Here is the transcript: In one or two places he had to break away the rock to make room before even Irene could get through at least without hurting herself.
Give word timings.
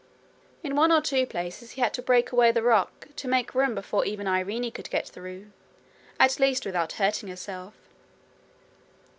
In 0.63 0.75
one 0.75 0.91
or 0.91 0.99
two 0.99 1.27
places 1.27 1.73
he 1.73 1.81
had 1.81 1.93
to 1.93 2.01
break 2.01 2.31
away 2.31 2.51
the 2.51 2.63
rock 2.63 3.09
to 3.17 3.27
make 3.27 3.53
room 3.53 3.75
before 3.75 4.03
even 4.03 4.25
Irene 4.25 4.71
could 4.71 4.89
get 4.89 5.07
through 5.07 5.51
at 6.19 6.39
least 6.39 6.65
without 6.65 6.93
hurting 6.93 7.29
herself. 7.29 7.75